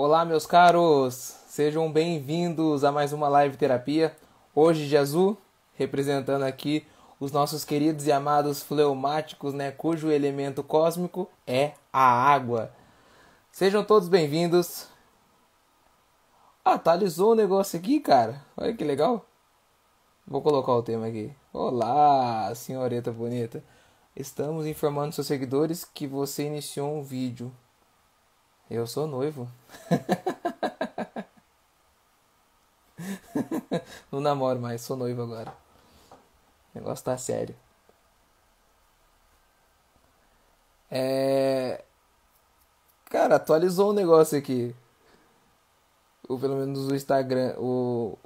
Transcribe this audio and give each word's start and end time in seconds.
Olá, 0.00 0.24
meus 0.24 0.46
caros! 0.46 1.14
Sejam 1.48 1.90
bem-vindos 1.90 2.84
a 2.84 2.92
mais 2.92 3.12
uma 3.12 3.26
live 3.26 3.56
terapia. 3.56 4.16
Hoje 4.54 4.86
de 4.86 4.96
azul, 4.96 5.36
representando 5.74 6.44
aqui 6.44 6.86
os 7.18 7.32
nossos 7.32 7.64
queridos 7.64 8.06
e 8.06 8.12
amados 8.12 8.62
fleumáticos, 8.62 9.52
né, 9.52 9.72
cujo 9.72 10.08
elemento 10.08 10.62
cósmico 10.62 11.28
é 11.44 11.72
a 11.92 12.00
água. 12.00 12.70
Sejam 13.50 13.82
todos 13.82 14.08
bem-vindos. 14.08 14.86
Ah, 16.64 16.74
atualizou 16.74 17.32
o 17.32 17.34
negócio 17.34 17.76
aqui, 17.76 17.98
cara. 17.98 18.40
Olha 18.56 18.72
que 18.72 18.84
legal. 18.84 19.26
Vou 20.24 20.40
colocar 20.40 20.74
o 20.74 20.82
tema 20.84 21.08
aqui. 21.08 21.34
Olá, 21.52 22.54
senhorita 22.54 23.10
bonita. 23.10 23.64
Estamos 24.14 24.64
informando 24.64 25.12
seus 25.12 25.26
seguidores 25.26 25.84
que 25.84 26.06
você 26.06 26.44
iniciou 26.44 26.96
um 26.96 27.02
vídeo. 27.02 27.52
Eu 28.70 28.86
sou 28.86 29.06
noivo. 29.06 29.48
Não 34.12 34.20
namoro 34.20 34.60
mais, 34.60 34.82
sou 34.82 34.96
noivo 34.96 35.22
agora. 35.22 35.50
O 36.74 36.78
negócio 36.78 37.04
tá 37.04 37.16
sério. 37.16 37.56
É. 40.90 41.84
Cara, 43.06 43.36
atualizou 43.36 43.90
o 43.90 43.94
negócio 43.94 44.38
aqui. 44.38 44.74
Ou 46.28 46.38
pelo 46.38 46.56
menos 46.56 46.88
o 46.88 46.94
Instagram. 46.94 47.54
O... 47.58 48.18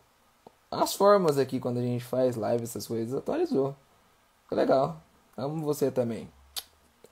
As 0.70 0.94
formas 0.94 1.38
aqui 1.38 1.60
quando 1.60 1.78
a 1.78 1.82
gente 1.82 2.04
faz 2.04 2.36
live, 2.36 2.64
essas 2.64 2.86
coisas, 2.86 3.14
atualizou. 3.14 3.76
Legal. 4.50 5.00
Amo 5.36 5.64
você 5.64 5.90
também. 5.90 6.30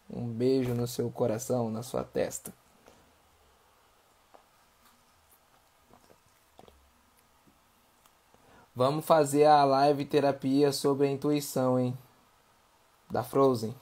Um 0.09 0.27
beijo 0.27 0.75
no 0.75 0.87
seu 0.87 1.11
coração, 1.11 1.71
na 1.71 1.83
sua 1.83 2.03
testa. 2.03 2.53
Vamos 8.75 9.05
fazer 9.05 9.47
a 9.47 9.65
live 9.65 10.05
terapia 10.05 10.73
sobre 10.73 11.07
a 11.07 11.11
intuição, 11.11 11.79
hein? 11.79 11.97
Da 13.11 13.23
Frozen. 13.23 13.75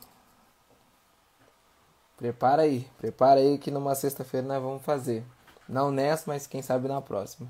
Prepara 2.17 2.62
aí, 2.62 2.89
prepara 2.98 3.39
aí 3.41 3.59
que 3.59 3.70
numa 3.70 3.94
sexta-feira 3.94 4.47
nós 4.47 4.62
vamos 4.62 4.83
fazer. 4.83 5.25
Não 5.69 5.91
nessa, 5.91 6.25
mas 6.27 6.47
quem 6.47 6.62
sabe 6.62 6.89
na 6.89 7.00
próxima. 7.00 7.48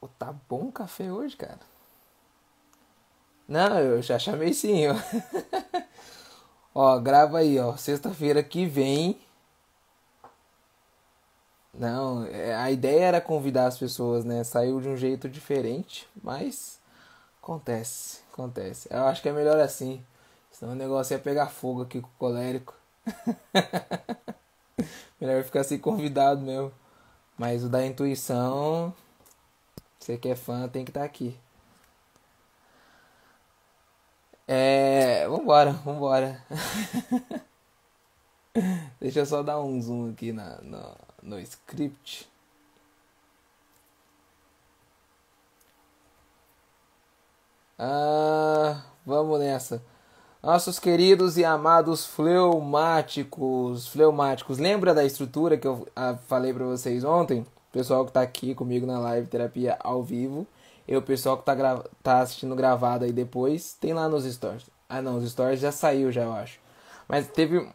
Oh, 0.00 0.08
tá 0.08 0.32
bom 0.48 0.68
o 0.68 0.72
café 0.72 1.10
hoje, 1.12 1.36
cara? 1.36 1.60
Não, 3.48 3.78
eu 3.78 4.02
já 4.02 4.18
chamei 4.18 4.52
sim, 4.52 4.88
ó. 4.88 4.94
ó, 6.74 6.98
grava 6.98 7.38
aí, 7.38 7.58
ó. 7.58 7.76
Sexta-feira 7.76 8.42
que 8.42 8.66
vem. 8.66 9.18
Não, 11.78 12.24
é, 12.26 12.54
a 12.56 12.70
ideia 12.72 13.04
era 13.04 13.20
convidar 13.20 13.66
as 13.66 13.78
pessoas, 13.78 14.24
né? 14.24 14.42
Saiu 14.42 14.80
de 14.80 14.88
um 14.88 14.96
jeito 14.96 15.28
diferente, 15.28 16.08
mas 16.22 16.80
acontece, 17.40 18.20
acontece. 18.32 18.88
Eu 18.90 19.04
acho 19.06 19.22
que 19.22 19.28
é 19.28 19.32
melhor 19.32 19.60
assim. 19.60 20.04
Senão 20.50 20.72
o 20.72 20.76
negócio 20.76 21.14
ia 21.14 21.20
pegar 21.20 21.46
fogo 21.46 21.82
aqui 21.82 22.00
com 22.00 22.08
o 22.08 22.18
colérico. 22.18 22.74
melhor 25.20 25.44
ficar 25.44 25.60
assim 25.60 25.78
convidado 25.78 26.40
mesmo. 26.40 26.72
Mas 27.38 27.64
o 27.64 27.68
da 27.68 27.86
intuição, 27.86 28.92
você 30.00 30.18
que 30.18 30.28
é 30.28 30.36
fã, 30.36 30.68
tem 30.68 30.84
que 30.84 30.90
estar 30.90 31.00
tá 31.00 31.06
aqui. 31.06 31.38
É. 34.48 35.28
Vambora, 35.28 35.72
vambora. 35.72 36.42
Deixa 39.00 39.20
eu 39.20 39.26
só 39.26 39.42
dar 39.42 39.60
um 39.60 39.80
zoom 39.80 40.10
aqui 40.10 40.32
na, 40.32 40.60
no, 40.62 40.96
no 41.22 41.38
script. 41.40 42.28
Ah, 47.78 48.82
vamos 49.06 49.38
nessa. 49.38 49.82
Nossos 50.42 50.78
queridos 50.78 51.36
e 51.36 51.44
amados 51.44 52.06
fleumáticos, 52.06 53.88
fleumáticos, 53.88 54.58
lembra 54.58 54.94
da 54.94 55.04
estrutura 55.04 55.56
que 55.56 55.66
eu 55.66 55.86
ah, 55.94 56.16
falei 56.26 56.52
para 56.52 56.64
vocês 56.64 57.04
ontem? 57.04 57.40
O 57.40 57.72
pessoal 57.72 58.06
que 58.06 58.12
tá 58.12 58.22
aqui 58.22 58.54
comigo 58.54 58.86
na 58.86 58.98
live 58.98 59.26
terapia 59.26 59.76
ao 59.80 60.02
vivo 60.02 60.46
e 60.86 60.96
o 60.96 61.02
pessoal 61.02 61.36
que 61.36 61.44
tá, 61.44 61.54
gra 61.54 61.84
tá 62.02 62.20
assistindo 62.20 62.56
gravado 62.56 63.04
aí 63.04 63.12
depois, 63.12 63.74
tem 63.74 63.92
lá 63.92 64.08
nos 64.08 64.24
stories. 64.24 64.70
Ah 64.88 65.02
não, 65.02 65.18
os 65.18 65.30
stories 65.30 65.60
já 65.60 65.70
saiu 65.70 66.10
já, 66.10 66.22
eu 66.22 66.32
acho. 66.32 66.58
Mas 67.06 67.28
teve, 67.28 67.68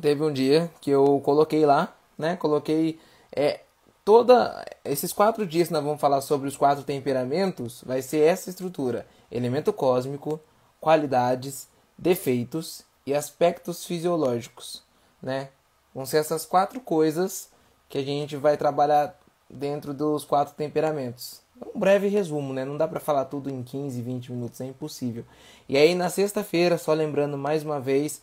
teve 0.00 0.22
um 0.22 0.32
dia 0.32 0.70
que 0.80 0.90
eu 0.90 1.20
coloquei 1.24 1.64
lá, 1.64 1.94
né? 2.16 2.36
Coloquei 2.36 2.98
é, 3.34 3.60
toda 4.04 4.64
esses 4.84 5.12
quatro 5.12 5.46
dias 5.46 5.68
que 5.68 5.74
nós 5.74 5.84
vamos 5.84 6.00
falar 6.00 6.20
sobre 6.20 6.48
os 6.48 6.56
quatro 6.56 6.84
temperamentos, 6.84 7.82
vai 7.84 8.02
ser 8.02 8.20
essa 8.20 8.50
estrutura: 8.50 9.06
elemento 9.30 9.72
cósmico, 9.72 10.40
qualidades, 10.80 11.68
defeitos 11.96 12.82
e 13.06 13.14
aspectos 13.14 13.84
fisiológicos, 13.84 14.82
né? 15.22 15.50
Vão 15.94 16.04
ser 16.04 16.18
essas 16.18 16.44
quatro 16.44 16.80
coisas 16.80 17.48
que 17.88 17.98
a 17.98 18.02
gente 18.02 18.36
vai 18.36 18.56
trabalhar 18.56 19.18
dentro 19.48 19.94
dos 19.94 20.24
quatro 20.24 20.54
temperamentos 20.54 21.46
um 21.74 21.78
breve 21.78 22.08
resumo, 22.08 22.52
né? 22.52 22.64
Não 22.64 22.76
dá 22.76 22.86
para 22.86 23.00
falar 23.00 23.24
tudo 23.26 23.50
em 23.50 23.62
15, 23.62 24.00
20 24.02 24.32
minutos, 24.32 24.60
é 24.60 24.66
impossível. 24.66 25.24
E 25.68 25.76
aí 25.76 25.94
na 25.94 26.10
sexta-feira, 26.10 26.76
só 26.76 26.92
lembrando 26.92 27.38
mais 27.38 27.62
uma 27.62 27.80
vez, 27.80 28.22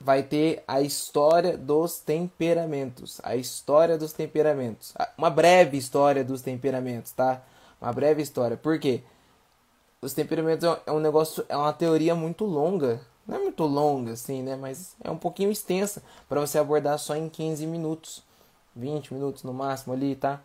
vai 0.00 0.22
ter 0.22 0.62
a 0.66 0.80
história 0.80 1.56
dos 1.56 1.98
temperamentos, 1.98 3.20
a 3.24 3.36
história 3.36 3.98
dos 3.98 4.12
temperamentos, 4.12 4.94
uma 5.16 5.30
breve 5.30 5.76
história 5.76 6.24
dos 6.24 6.40
temperamentos, 6.40 7.12
tá? 7.12 7.42
Uma 7.80 7.92
breve 7.92 8.22
história. 8.22 8.56
Por 8.56 8.78
quê? 8.78 9.02
Os 10.00 10.12
temperamentos 10.12 10.64
é 10.86 10.92
um 10.92 11.00
negócio, 11.00 11.44
é 11.48 11.56
uma 11.56 11.72
teoria 11.72 12.14
muito 12.14 12.44
longa. 12.44 13.00
Não 13.26 13.36
é 13.36 13.38
muito 13.40 13.64
longa 13.64 14.12
assim, 14.12 14.42
né? 14.42 14.56
Mas 14.56 14.96
é 15.02 15.10
um 15.10 15.18
pouquinho 15.18 15.50
extensa 15.50 16.02
para 16.28 16.40
você 16.40 16.58
abordar 16.58 16.98
só 16.98 17.16
em 17.16 17.28
15 17.28 17.66
minutos, 17.66 18.22
20 18.74 19.12
minutos 19.12 19.42
no 19.42 19.52
máximo 19.52 19.92
ali, 19.92 20.14
tá? 20.14 20.40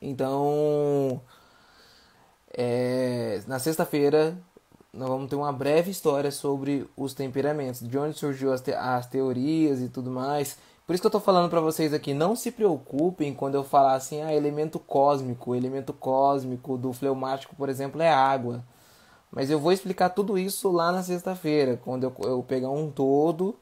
Então, 0.00 1.20
é, 2.52 3.42
na 3.46 3.58
sexta-feira, 3.58 4.36
nós 4.96 5.08
vamos 5.08 5.28
ter 5.28 5.36
uma 5.36 5.52
breve 5.52 5.90
história 5.90 6.30
sobre 6.30 6.88
os 6.96 7.14
temperamentos, 7.14 7.86
de 7.86 7.98
onde 7.98 8.16
surgiu 8.16 8.52
as, 8.52 8.60
te 8.60 8.72
as 8.72 9.06
teorias 9.06 9.80
e 9.80 9.88
tudo 9.88 10.10
mais. 10.10 10.56
Por 10.86 10.94
isso 10.94 11.02
que 11.02 11.06
eu 11.06 11.08
estou 11.08 11.20
falando 11.20 11.50
para 11.50 11.60
vocês 11.60 11.92
aqui, 11.92 12.14
não 12.14 12.36
se 12.36 12.50
preocupem 12.50 13.34
quando 13.34 13.54
eu 13.54 13.64
falar 13.64 13.94
assim, 13.94 14.22
ah, 14.22 14.34
elemento 14.34 14.78
cósmico, 14.78 15.50
o 15.50 15.54
elemento 15.54 15.92
cósmico 15.92 16.76
do 16.76 16.92
fleumático, 16.92 17.56
por 17.56 17.68
exemplo, 17.68 18.00
é 18.00 18.10
água. 18.10 18.62
Mas 19.32 19.50
eu 19.50 19.58
vou 19.58 19.72
explicar 19.72 20.10
tudo 20.10 20.38
isso 20.38 20.70
lá 20.70 20.92
na 20.92 21.02
sexta-feira, 21.02 21.80
quando 21.84 22.04
eu, 22.04 22.14
eu 22.22 22.42
pegar 22.42 22.70
um 22.70 22.90
todo 22.90 23.56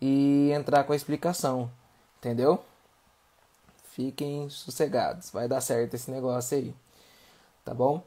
e 0.00 0.50
entrar 0.52 0.84
com 0.84 0.92
a 0.92 0.96
explicação, 0.96 1.70
entendeu? 2.18 2.62
Fiquem 3.92 4.50
sossegados, 4.50 5.30
vai 5.30 5.48
dar 5.48 5.60
certo 5.60 5.94
esse 5.94 6.10
negócio 6.10 6.58
aí. 6.58 6.74
Tá 7.64 7.72
bom? 7.72 8.02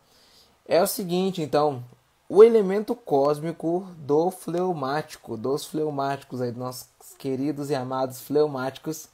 É 0.68 0.84
o 0.84 0.88
seguinte, 0.88 1.42
então, 1.42 1.82
o 2.30 2.44
elemento 2.44 2.96
cósmico 2.96 3.88
do 3.98 4.30
fleumático, 4.30 5.38
dos 5.38 5.66
fleumáticos 5.66 6.42
aí, 6.42 6.52
nossos 6.52 6.90
queridos 7.18 7.70
e 7.70 7.76
amados 7.76 8.22
fleumáticos, 8.22 9.08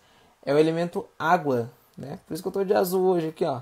é 0.43 0.53
o 0.53 0.57
elemento 0.57 1.05
água, 1.17 1.71
né? 1.97 2.19
Por 2.25 2.33
isso 2.33 2.41
que 2.41 2.47
eu 2.47 2.53
tô 2.53 2.63
de 2.63 2.73
azul 2.73 3.05
hoje 3.05 3.27
aqui, 3.29 3.45
ó. 3.45 3.61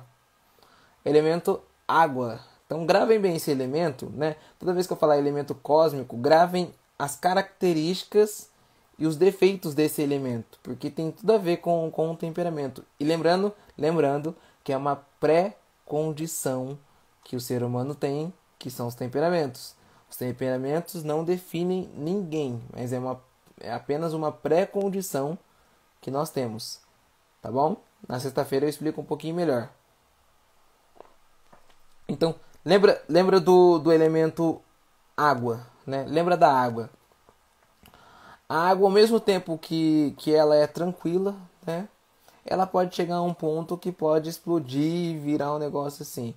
Elemento 1.04 1.62
água. 1.88 2.40
Então 2.66 2.86
gravem 2.86 3.20
bem 3.20 3.36
esse 3.36 3.52
elemento, 3.52 4.10
né? 4.16 4.38
Toda 4.58 4.74
vez 4.74 4.88
que 4.88 4.94
eu 4.94 4.98
falar 4.98 5.18
elemento 5.18 5.54
cósmico, 5.54 6.16
gravem 6.16 6.74
as 6.98 7.16
características 7.16 8.50
e 8.98 9.06
os 9.06 9.18
defeitos 9.18 9.74
desse 9.74 10.02
elemento, 10.02 10.60
porque 10.62 10.90
tem 10.90 11.12
tudo 11.12 11.34
a 11.34 11.38
ver 11.38 11.58
com, 11.58 11.90
com 11.92 12.12
o 12.12 12.16
temperamento. 12.16 12.86
E 13.00 13.04
lembrando, 13.04 13.52
lembrando 13.78 14.36
que 14.64 14.72
é 14.72 14.78
uma 14.78 15.04
pré-condição 15.20 16.78
que 17.24 17.36
o 17.36 17.42
ser 17.42 17.64
humano 17.64 17.96
tem, 17.96 18.32
que 18.62 18.70
são 18.70 18.86
os 18.86 18.94
temperamentos. 18.94 19.76
Os 20.08 20.16
temperamentos 20.16 21.04
não 21.04 21.24
definem 21.24 21.90
ninguém, 21.96 22.62
mas 22.72 22.94
é, 22.94 23.00
uma, 23.00 23.20
é 23.60 23.74
apenas 23.74 24.14
uma 24.14 24.32
pré-condição 24.32 25.38
que 26.00 26.12
nós 26.12 26.30
temos. 26.30 26.80
Tá 27.42 27.52
bom? 27.52 27.78
Na 28.08 28.20
sexta-feira 28.20 28.66
eu 28.66 28.70
explico 28.70 29.02
um 29.02 29.06
pouquinho 29.06 29.34
melhor. 29.34 29.68
Então, 32.08 32.36
lembra, 32.64 33.04
lembra 33.10 33.40
do, 33.40 33.80
do 33.80 33.92
elemento 33.92 34.62
água, 35.18 35.66
né? 35.86 36.06
Lembra 36.08 36.38
da 36.38 36.54
água. 36.54 36.90
A 38.48 38.70
água, 38.70 38.88
ao 38.88 38.92
mesmo 38.92 39.20
tempo 39.20 39.58
que, 39.58 40.14
que 40.20 40.36
ela 40.36 40.56
é 40.56 40.68
tranquila, 40.68 41.36
né? 41.66 41.88
Ela 42.46 42.68
pode 42.68 42.96
chegar 42.96 43.16
a 43.16 43.22
um 43.24 43.34
ponto 43.34 43.78
que 43.78 43.92
pode 43.92 44.30
explodir 44.30 44.84
e 44.84 45.18
virar 45.18 45.56
um 45.56 45.60
negócio 45.60 46.04
assim. 46.04 46.36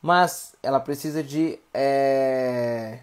Mas 0.00 0.54
ela 0.62 0.80
precisa 0.80 1.22
de. 1.22 1.58
É... 1.72 3.00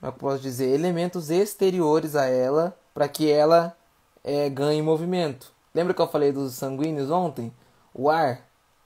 Como 0.00 0.10
é 0.12 0.14
eu 0.14 0.18
posso 0.18 0.42
dizer? 0.42 0.68
Elementos 0.68 1.30
exteriores 1.30 2.16
a 2.16 2.26
ela 2.26 2.76
para 2.92 3.08
que 3.08 3.30
ela 3.30 3.76
é, 4.22 4.48
ganhe 4.48 4.82
movimento. 4.82 5.52
Lembra 5.74 5.94
que 5.94 6.00
eu 6.00 6.08
falei 6.08 6.32
dos 6.32 6.54
sanguíneos 6.54 7.10
ontem? 7.10 7.52
O 7.92 8.10
ar, 8.10 8.40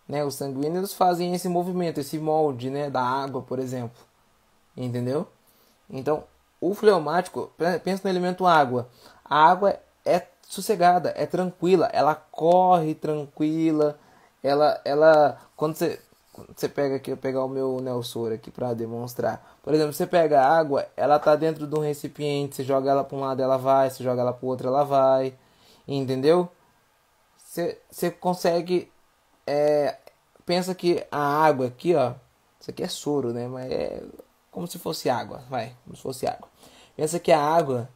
né? 0.08 0.24
Os 0.24 0.34
sanguíneos 0.34 0.94
fazem 0.94 1.34
esse 1.34 1.48
movimento, 1.48 2.00
esse 2.00 2.18
molde, 2.18 2.70
né? 2.70 2.88
Da 2.90 3.02
água, 3.02 3.42
por 3.42 3.58
exemplo. 3.58 4.00
Entendeu? 4.76 5.26
Então, 5.90 6.24
o 6.60 6.74
fleumático, 6.74 7.52
pensa 7.82 8.02
no 8.04 8.10
elemento 8.10 8.46
água. 8.46 8.88
A 9.24 9.50
água 9.50 9.78
é 10.04 10.26
sossegada, 10.42 11.12
é 11.16 11.26
tranquila, 11.26 11.90
ela 11.92 12.14
corre 12.14 12.94
tranquila, 12.94 13.98
ela, 14.42 14.80
ela, 14.84 15.38
quando 15.54 15.76
você, 15.76 16.00
você 16.54 16.68
pega 16.68 16.96
aqui, 16.96 17.10
eu 17.10 17.16
pegar 17.16 17.44
o 17.44 17.48
meu 17.48 17.80
Nelsor 17.80 18.32
aqui 18.32 18.50
para 18.50 18.74
demonstrar. 18.74 19.58
Por 19.62 19.74
exemplo, 19.74 19.92
você 19.92 20.06
pega 20.06 20.40
a 20.40 20.58
água, 20.58 20.86
ela 20.96 21.18
tá 21.18 21.36
dentro 21.36 21.66
de 21.66 21.74
um 21.74 21.80
recipiente, 21.80 22.56
você 22.56 22.64
joga 22.64 22.90
ela 22.90 23.04
para 23.04 23.16
um 23.16 23.20
lado, 23.20 23.42
ela 23.42 23.56
vai, 23.56 23.90
você 23.90 24.02
joga 24.02 24.22
ela 24.22 24.32
para 24.32 24.46
o 24.46 24.48
outro, 24.48 24.68
ela 24.68 24.84
vai, 24.84 25.34
entendeu? 25.86 26.48
Você, 27.36 27.80
você 27.90 28.10
consegue, 28.10 28.90
é, 29.46 29.96
pensa 30.44 30.74
que 30.74 31.04
a 31.10 31.18
água 31.18 31.66
aqui, 31.66 31.94
ó, 31.94 32.14
isso 32.60 32.70
aqui 32.70 32.82
é 32.82 32.88
soro, 32.88 33.32
né? 33.32 33.46
Mas 33.48 33.70
é 33.70 34.02
como 34.50 34.66
se 34.66 34.78
fosse 34.78 35.08
água, 35.08 35.42
vai, 35.48 35.74
como 35.84 35.96
se 35.96 36.02
fosse 36.02 36.26
água. 36.26 36.48
Pensa 36.96 37.20
que 37.20 37.30
a 37.32 37.40
água, 37.40 37.88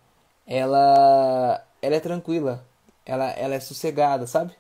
ela, 0.47 1.65
ela 1.81 1.97
é 1.97 2.01
tranquila, 2.01 2.65
ela, 3.05 3.31
ela 3.31 3.55
é 3.55 3.61
sossegada, 3.61 4.27
sabe? 4.27 4.55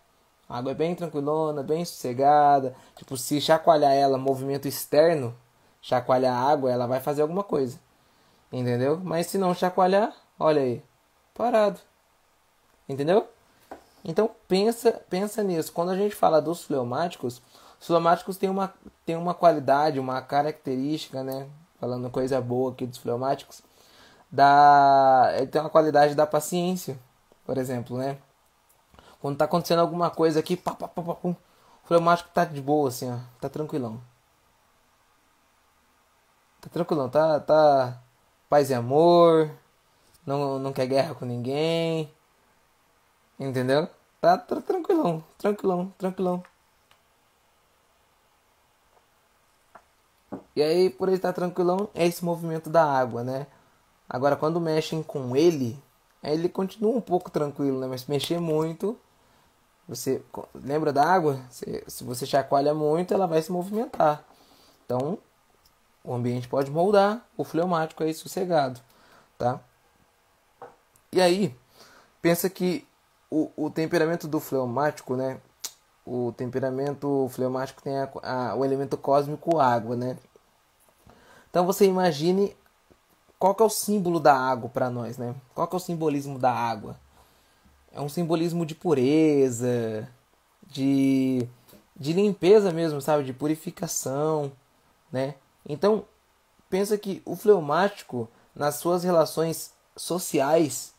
A 0.49 0.59
água 0.59 0.73
é 0.73 0.75
bem 0.75 0.95
tranquilona, 0.95 1.63
bem 1.63 1.85
sossegada. 1.85 2.75
Tipo, 2.97 3.17
se 3.17 3.41
chacoalhar 3.41 3.93
ela, 3.93 4.19
movimento 4.19 4.69
externo, 4.69 5.35
chacoalhar 5.81 6.37
a 6.37 6.51
água, 6.51 6.71
ela 6.71 6.87
vai 6.87 7.01
fazer 7.01 7.23
alguma 7.23 7.43
coisa. 7.43 7.79
Entendeu? 8.53 9.01
Mas 9.03 9.29
se 9.29 9.39
não 9.39 9.55
chacoalhar, 9.55 10.15
olha 10.39 10.61
aí, 10.63 10.83
parado. 11.35 11.81
Entendeu? 12.89 13.27
Então 14.05 14.31
pensa, 14.49 14.93
pensa 15.09 15.43
nisso. 15.43 15.73
Quando 15.73 15.91
a 15.91 15.97
gente 15.97 16.15
fala 16.15 16.41
dos 16.43 16.65
fleumáticos, 16.65 17.41
os 17.81 17.87
fleumáticos 17.87 18.37
têm 18.37 18.51
uma, 18.51 18.73
têm 19.07 19.17
uma 19.17 19.35
qualidade, 19.35 19.99
uma 19.99 20.21
característica, 20.21 21.23
né? 21.23 21.49
Falando 21.81 22.11
coisa 22.11 22.41
boa 22.41 22.73
aqui 22.73 22.87
dos 22.87 22.99
fleumáticos, 22.99 23.63
da, 24.31 25.33
ele 25.37 25.49
tem 25.49 25.61
uma 25.61 25.71
qualidade 25.71 26.15
da 26.15 26.27
paciência, 26.27 26.99
por 27.45 27.59
exemplo, 27.59 27.99
né? 27.99 28.19
Quando 29.23 29.37
tá 29.39 29.45
acontecendo 29.45 29.79
alguma 29.79 30.11
coisa 30.11 30.41
aqui, 30.41 30.57
pá, 30.57 30.75
pá, 30.75 30.89
pá, 30.89 31.01
pá, 31.01 31.15
pum, 31.15 31.31
o 31.31 31.87
fleumático 31.87 32.29
tá 32.35 32.45
de 32.45 32.61
boa, 32.61 32.89
assim, 32.89 33.09
ó. 33.09 33.19
Tá 33.41 33.49
tranquilão. 33.49 34.01
Tá 36.61 36.69
tranquilão, 36.69 37.09
tá, 37.09 37.39
tá 37.39 38.03
paz 38.51 38.71
e 38.71 38.75
amor, 38.75 39.49
não, 40.27 40.59
não 40.59 40.73
quer 40.73 40.87
guerra 40.87 41.15
com 41.15 41.25
ninguém, 41.25 42.13
entendeu? 43.39 43.89
Tá, 44.21 44.37
tá 44.37 44.61
tranquilão, 44.61 45.25
tranquilão, 45.39 45.95
tranquilão. 45.97 46.43
E 50.57 50.63
aí, 50.63 50.91
por 50.91 51.09
ele 51.09 51.17
estar 51.17 51.33
tranquilão, 51.33 51.89
é 51.95 52.07
esse 52.07 52.25
movimento 52.25 52.69
da 52.69 52.85
água, 52.85 53.23
né? 53.23 53.47
Agora, 54.09 54.37
quando 54.37 54.61
mexem 54.61 55.03
com 55.03 55.37
ele, 55.37 55.81
ele 56.23 56.49
continua 56.49 56.97
um 56.97 57.01
pouco 57.01 57.31
tranquilo, 57.31 57.81
né? 57.81 57.87
Mas 57.87 58.03
se 58.03 58.11
mexer 58.11 58.41
muito, 58.41 58.99
você 59.89 60.23
lembra 60.55 60.93
da 60.93 61.05
água? 61.05 61.41
Se, 61.51 62.05
você 62.05 62.25
chacoalha 62.27 62.75
muito, 62.75 63.13
ela 63.13 63.27
vai 63.27 63.43
se 63.43 63.51
movimentar. 63.51 64.25
Então, 64.85 65.19
o 66.05 66.15
ambiente 66.15 66.49
pode 66.49 66.71
moldar 66.71 67.27
o 67.37 67.45
fleumático 67.45 68.03
aí 68.03 68.15
sossegado, 68.15 68.81
tá? 69.39 69.61
E 71.13 71.21
aí, 71.21 71.55
pensa 72.21 72.49
que 72.49 72.87
o, 73.31 73.51
o 73.57 73.71
temperamento 73.71 74.29
do 74.29 74.41
fleumático, 74.41 75.17
né? 75.17 75.41
O 76.05 76.33
temperamento 76.33 77.29
fleumático 77.31 77.83
tem 77.83 77.99
a, 77.99 78.11
a, 78.23 78.55
o 78.55 78.65
elemento 78.65 78.97
cósmico 78.97 79.59
água, 79.59 79.97
né? 79.97 80.19
Então 81.51 81.67
você 81.67 81.85
imagine 81.85 82.57
qual 83.39 83.55
que 83.55 83.63
é 83.63 83.67
o 83.67 83.71
símbolo 83.71 84.19
da 84.19 84.35
água 84.35 84.71
para 84.71 84.89
nós, 84.89 85.19
né? 85.19 85.35
Qual 85.55 85.67
que 85.67 85.75
é 85.75 85.79
o 85.79 85.81
simbolismo 85.81 86.39
da 86.39 86.53
água? 86.53 86.97
É 87.93 88.01
um 88.01 88.09
simbolismo 88.09 88.65
de 88.65 88.75
pureza, 88.75 90.09
de, 90.67 91.47
de 91.97 92.13
limpeza 92.13 92.73
mesmo, 92.73 93.01
sabe? 93.01 93.25
De 93.25 93.33
purificação, 93.33 94.51
né? 95.13 95.35
Então, 95.69 96.05
pensa 96.71 96.97
que 96.97 97.23
o 97.25 97.37
fleumático, 97.37 98.29
nas 98.55 98.77
suas 98.77 99.05
relações 99.05 99.73
sociais, 99.97 100.95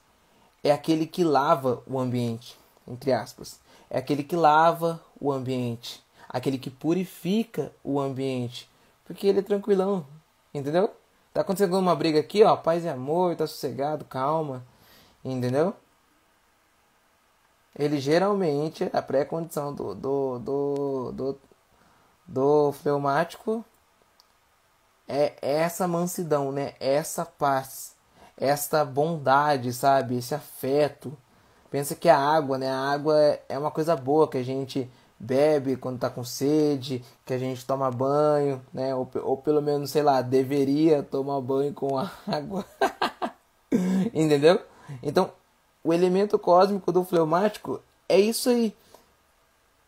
é 0.64 0.72
aquele 0.72 1.06
que 1.06 1.24
lava 1.24 1.84
o 1.88 2.00
ambiente, 2.00 2.58
entre 2.88 3.12
aspas. 3.12 3.60
É 3.90 3.98
aquele 3.98 4.24
que 4.24 4.36
lava 4.36 5.02
o 5.20 5.32
ambiente, 5.32 6.04
aquele 6.30 6.58
que 6.58 6.70
purifica 6.70 7.72
o 7.84 8.00
ambiente, 8.00 8.70
porque 9.04 9.28
ele 9.28 9.40
é 9.40 9.44
tranquilão, 9.44 10.06
entendeu? 10.54 10.92
Tá 11.34 11.42
acontecendo 11.42 11.78
uma 11.78 11.96
briga 11.96 12.20
aqui, 12.20 12.44
ó, 12.44 12.56
paz 12.56 12.86
e 12.86 12.90
amor, 12.90 13.36
tá 13.36 13.48
sossegado, 13.48 14.06
calma, 14.06 14.64
entendeu? 15.26 15.76
Ele 17.78 18.00
geralmente, 18.00 18.90
a 18.94 19.02
pré-condição 19.02 19.74
do, 19.74 19.96
do, 19.96 20.40
do, 20.40 21.12
do, 21.12 21.40
do 22.28 22.72
fleumático 22.74 23.66
é 25.08 25.34
essa 25.42 25.88
mansidão, 25.88 26.52
né? 26.52 26.74
Essa 26.80 27.26
paz, 27.26 27.96
essa 28.38 28.86
bondade, 28.86 29.74
sabe? 29.74 30.18
Esse 30.18 30.36
afeto. 30.36 31.18
Pensa 31.72 31.96
que 31.96 32.08
a 32.10 32.18
água, 32.18 32.58
né? 32.58 32.70
A 32.70 32.92
água 32.92 33.18
é 33.50 33.58
uma 33.58 33.72
coisa 33.72 33.96
boa 33.96 34.28
que 34.30 34.38
a 34.38 34.44
gente 34.44 34.90
bebe 35.20 35.76
quando 35.76 36.00
tá 36.00 36.10
com 36.10 36.24
sede, 36.24 37.04
que 37.26 37.34
a 37.34 37.38
gente 37.38 37.66
toma 37.66 37.90
banho, 37.90 38.62
né? 38.74 38.94
Ou, 38.94 39.10
ou 39.24 39.38
pelo 39.38 39.62
menos, 39.62 39.90
sei 39.90 40.04
lá, 40.04 40.22
deveria 40.22 41.02
tomar 41.02 41.42
banho 41.42 41.74
com 41.74 41.98
água. 42.28 42.66
Entendeu? 44.14 44.62
Então, 45.02 45.32
o 45.84 45.94
elemento 45.94 46.40
cósmico 46.40 46.92
do 46.92 47.04
fleumático 47.04 47.82
é 48.08 48.20
isso 48.20 48.50
aí. 48.50 48.74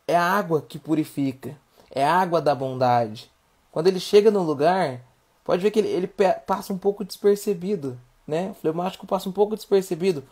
É 0.07 0.15
a 0.15 0.23
água 0.23 0.61
que 0.61 0.77
purifica. 0.77 1.57
É 1.89 2.03
a 2.03 2.15
água 2.15 2.41
da 2.41 2.53
bondade. 2.53 3.31
Quando 3.71 3.87
ele 3.87 3.99
chega 3.99 4.29
no 4.29 4.43
lugar, 4.43 5.01
pode 5.43 5.61
ver 5.61 5.71
que 5.71 5.79
ele, 5.79 5.87
ele 5.87 6.07
passa 6.45 6.73
um 6.73 6.77
pouco 6.77 7.03
despercebido, 7.03 7.97
né? 8.27 8.51
O 8.51 8.53
fleumático 8.55 9.07
passa 9.07 9.29
um 9.29 9.31
pouco 9.31 9.55
despercebido. 9.55 10.23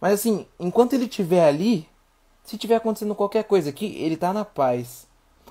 Mas 0.00 0.14
assim, 0.14 0.46
enquanto 0.58 0.92
ele 0.92 1.04
estiver 1.04 1.46
ali, 1.46 1.88
se 2.44 2.56
tiver 2.56 2.76
acontecendo 2.76 3.14
qualquer 3.14 3.44
coisa 3.44 3.70
aqui, 3.70 3.86
ele 3.96 4.14
está 4.14 4.32
na 4.32 4.44
paz. 4.44 5.06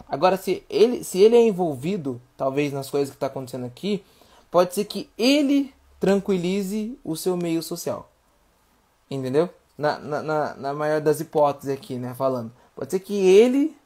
Agora, 0.07 0.38
se 0.38 0.63
ele, 0.69 1.03
se 1.03 1.19
ele 1.19 1.36
é 1.36 1.41
envolvido, 1.41 2.21
talvez 2.36 2.71
nas 2.71 2.89
coisas 2.89 3.09
que 3.09 3.15
está 3.15 3.27
acontecendo 3.27 3.65
aqui, 3.65 4.03
pode 4.50 4.74
ser 4.74 4.86
que 4.86 5.09
ele 5.17 5.74
tranquilize 6.00 6.97
o 7.03 7.15
seu 7.15 7.36
meio 7.36 7.62
social. 7.62 8.09
Entendeu? 9.09 9.49
Na, 9.77 9.97
na, 9.99 10.21
na, 10.21 10.55
na 10.55 10.73
maior 10.73 10.99
das 10.99 11.19
hipóteses 11.19 11.69
aqui, 11.69 11.97
né? 11.97 12.13
Falando. 12.13 12.51
Pode 12.75 12.91
ser 12.91 12.99
que 12.99 13.13
ele. 13.13 13.77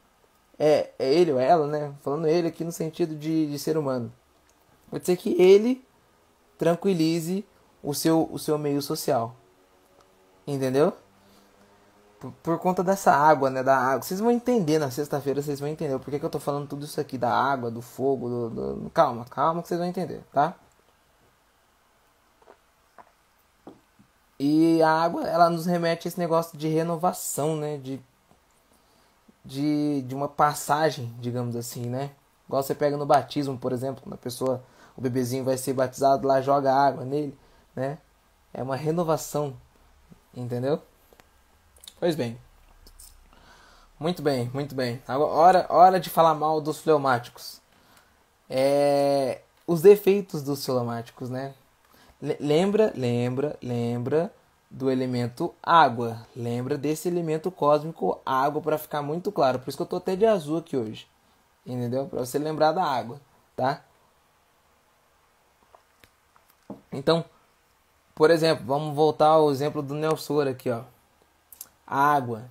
É, 0.57 0.91
é 0.97 1.13
ele 1.13 1.31
ou 1.31 1.39
ela, 1.39 1.67
né? 1.67 1.93
Falando 2.01 2.27
ele 2.27 2.47
aqui 2.47 2.63
no 2.63 2.71
sentido 2.71 3.15
de, 3.15 3.47
de 3.47 3.59
ser 3.59 3.77
humano. 3.77 4.11
Pode 4.89 5.05
ser 5.05 5.17
que 5.17 5.41
ele 5.41 5.85
tranquilize 6.57 7.45
o 7.81 7.93
seu, 7.93 8.29
o 8.31 8.37
seu 8.37 8.57
meio 8.57 8.81
social. 8.81 9.35
Entendeu? 10.45 10.93
Por, 12.19 12.31
por, 12.43 12.59
conta 12.59 12.83
dessa 12.83 13.11
água, 13.11 13.49
né? 13.49 13.63
Da 13.63 13.75
água. 13.75 14.03
Vocês 14.03 14.19
vão 14.19 14.29
entender 14.29 14.77
na 14.77 14.91
sexta-feira, 14.91 15.41
vocês 15.41 15.59
vão 15.59 15.69
entender. 15.69 15.97
Por 15.97 16.11
que, 16.11 16.19
que 16.19 16.25
eu 16.25 16.29
tô 16.29 16.39
falando 16.39 16.67
tudo 16.67 16.85
isso 16.85 17.01
aqui? 17.01 17.17
Da 17.17 17.33
água, 17.33 17.71
do 17.71 17.81
fogo, 17.81 18.29
do, 18.29 18.49
do... 18.49 18.89
Calma, 18.91 19.25
calma 19.25 19.61
que 19.61 19.67
vocês 19.67 19.79
vão 19.79 19.89
entender, 19.89 20.21
tá? 20.31 20.55
E 24.43 24.81
a 24.81 24.89
água, 24.89 25.27
ela 25.27 25.51
nos 25.51 25.67
remete 25.67 26.07
a 26.07 26.10
esse 26.10 26.19
negócio 26.19 26.57
de 26.57 26.67
renovação, 26.67 27.55
né? 27.55 27.77
De, 27.77 28.01
de, 29.45 30.01
de 30.01 30.15
uma 30.15 30.27
passagem, 30.27 31.13
digamos 31.19 31.55
assim, 31.55 31.86
né? 31.86 32.10
Igual 32.48 32.63
você 32.63 32.74
pega 32.74 32.98
no 32.98 33.05
batismo, 33.05 33.55
por 33.55 33.71
exemplo, 33.71 34.01
quando 34.01 34.15
a 34.15 34.17
pessoa, 34.17 34.63
o 34.98 35.01
bebezinho 35.01 35.43
vai 35.43 35.60
ser 35.60 35.74
batizado, 35.74 36.27
lá 36.27 36.41
joga 36.41 36.74
água 36.74 37.05
nele, 37.05 37.38
né? 37.75 38.00
É 38.51 38.63
uma 38.63 38.75
renovação, 38.75 39.55
entendeu? 40.36 40.81
Pois 42.00 42.15
bem. 42.15 42.36
Muito 44.00 44.24
bem, 44.24 44.50
muito 44.51 44.74
bem. 44.74 45.03
Agora, 45.07 45.31
hora, 45.31 45.65
hora 45.69 46.00
de 46.00 46.10
falar 46.10 46.33
mal 46.33 46.60
dos 46.60 46.79
fleumáticos. 46.79 47.62
É, 48.50 49.41
os 49.67 49.83
defeitos 49.83 50.41
dos 50.41 50.65
fleumáticos, 50.65 51.29
né? 51.29 51.53
Lembra, 52.21 52.93
lembra, 52.95 53.57
lembra 53.61 54.33
do 54.69 54.89
elemento 54.91 55.53
água. 55.61 56.25
Lembra 56.35 56.77
desse 56.77 57.07
elemento 57.07 57.51
cósmico 57.51 58.19
água 58.25 58.61
para 58.61 58.77
ficar 58.77 59.01
muito 59.01 59.31
claro. 59.31 59.59
Por 59.59 59.69
isso 59.69 59.77
que 59.77 59.83
eu 59.83 59.87
tô 59.87 59.97
até 59.97 60.15
de 60.15 60.25
azul 60.25 60.57
aqui 60.59 60.77
hoje. 60.77 61.07
Entendeu? 61.65 62.07
Para 62.07 62.19
você 62.19 62.39
lembrar 62.39 62.71
da 62.71 62.83
água, 62.83 63.19
tá? 63.55 63.83
Então, 66.91 67.25
Por 68.15 68.29
exemplo, 68.29 68.65
vamos 68.65 68.95
voltar 68.95 69.27
ao 69.27 69.51
exemplo 69.51 69.81
do 69.81 69.95
Nelson 69.95 70.41
aqui, 70.41 70.69
ó. 70.69 70.83
A 71.87 72.13
água. 72.13 72.43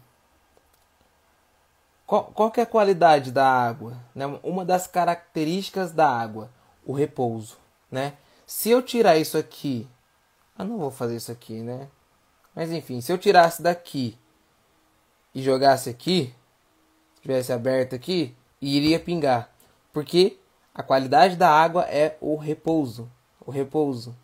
Qual, 2.06 2.24
qual 2.24 2.50
que 2.50 2.60
é 2.60 2.64
a 2.64 2.66
qualidade 2.66 3.30
da 3.30 3.46
água? 3.46 3.96
Né? 4.14 4.26
Uma 4.42 4.64
das 4.64 4.86
características 4.88 5.92
da 5.92 6.08
água, 6.08 6.50
o 6.84 6.92
repouso, 6.92 7.56
né? 7.90 8.14
Se 8.50 8.68
eu 8.68 8.82
tirar 8.82 9.16
isso 9.16 9.38
aqui, 9.38 9.88
eu 10.58 10.64
não 10.64 10.76
vou 10.76 10.90
fazer 10.90 11.14
isso 11.14 11.30
aqui, 11.30 11.62
né? 11.62 11.86
Mas 12.52 12.72
enfim, 12.72 13.00
se 13.00 13.12
eu 13.12 13.16
tirasse 13.16 13.62
daqui 13.62 14.18
e 15.32 15.40
jogasse 15.40 15.88
aqui, 15.88 16.34
tivesse 17.22 17.52
aberto 17.52 17.94
aqui, 17.94 18.36
iria 18.60 18.98
pingar, 18.98 19.48
porque 19.92 20.36
a 20.74 20.82
qualidade 20.82 21.36
da 21.36 21.48
água 21.48 21.84
é 21.84 22.18
o 22.20 22.34
repouso, 22.34 23.08
o 23.46 23.52
repouso. 23.52 24.16